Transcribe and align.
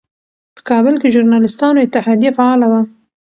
په 0.55 0.61
کابل 0.69 0.95
کې 1.01 1.13
ژورنالېستانو 1.13 1.77
اتحادیه 1.85 2.31
فعاله 2.37 2.65
وه. 2.71 2.81